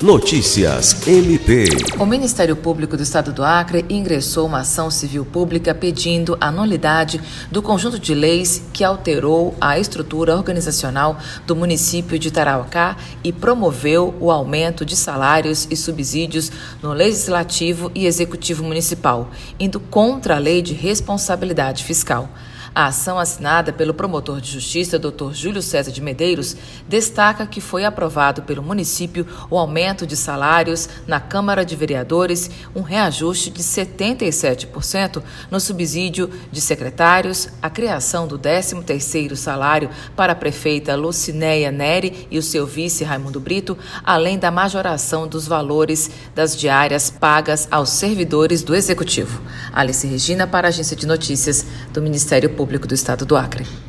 Notícias 0.00 1.08
MP. 1.08 1.64
O 1.98 2.06
Ministério 2.06 2.54
Público 2.54 2.96
do 2.96 3.02
Estado 3.02 3.32
do 3.32 3.42
Acre 3.42 3.84
ingressou 3.90 4.46
uma 4.46 4.60
ação 4.60 4.92
civil 4.92 5.24
pública 5.24 5.74
pedindo 5.74 6.38
a 6.40 6.52
nulidade 6.52 7.20
do 7.50 7.60
conjunto 7.60 7.98
de 7.98 8.14
leis 8.14 8.62
que 8.72 8.84
alterou 8.84 9.56
a 9.60 9.76
estrutura 9.76 10.36
organizacional 10.36 11.18
do 11.48 11.56
município 11.56 12.16
de 12.16 12.30
Tarauacá 12.30 12.96
e 13.24 13.32
promoveu 13.32 14.14
o 14.20 14.30
aumento 14.30 14.86
de 14.86 14.94
salários 14.94 15.66
e 15.68 15.74
subsídios 15.74 16.52
no 16.80 16.92
Legislativo 16.92 17.90
e 17.92 18.06
Executivo 18.06 18.62
Municipal, 18.62 19.32
indo 19.58 19.80
contra 19.80 20.36
a 20.36 20.38
Lei 20.38 20.62
de 20.62 20.74
Responsabilidade 20.74 21.82
Fiscal. 21.82 22.30
A 22.78 22.86
ação 22.86 23.18
assinada 23.18 23.72
pelo 23.72 23.92
promotor 23.92 24.40
de 24.40 24.52
justiça, 24.52 25.00
Dr. 25.00 25.32
Júlio 25.32 25.60
César 25.60 25.90
de 25.90 26.00
Medeiros, 26.00 26.56
destaca 26.86 27.44
que 27.44 27.60
foi 27.60 27.84
aprovado 27.84 28.42
pelo 28.42 28.62
município 28.62 29.26
o 29.50 29.58
aumento 29.58 29.87
de 29.88 30.16
salários 30.16 30.88
na 31.06 31.18
Câmara 31.18 31.64
de 31.64 31.74
Vereadores, 31.74 32.50
um 32.74 32.82
reajuste 32.82 33.50
de 33.50 33.62
77% 33.62 35.22
no 35.50 35.58
subsídio 35.58 36.30
de 36.52 36.60
secretários, 36.60 37.48
a 37.62 37.70
criação 37.70 38.26
do 38.26 38.38
13º 38.38 39.34
salário 39.34 39.90
para 40.14 40.32
a 40.32 40.36
prefeita 40.36 40.94
Lucinéia 40.94 41.70
Neri 41.70 42.28
e 42.30 42.38
o 42.38 42.42
seu 42.42 42.66
vice 42.66 43.04
Raimundo 43.04 43.40
Brito, 43.40 43.76
além 44.04 44.38
da 44.38 44.50
majoração 44.50 45.26
dos 45.26 45.46
valores 45.46 46.10
das 46.34 46.56
diárias 46.56 47.10
pagas 47.10 47.66
aos 47.70 47.90
servidores 47.90 48.62
do 48.62 48.74
Executivo. 48.74 49.40
Alice 49.72 50.06
Regina 50.06 50.46
para 50.46 50.68
a 50.68 50.70
Agência 50.70 50.96
de 50.96 51.06
Notícias 51.06 51.64
do 51.92 52.02
Ministério 52.02 52.50
Público 52.50 52.86
do 52.86 52.94
Estado 52.94 53.24
do 53.24 53.36
Acre. 53.36 53.87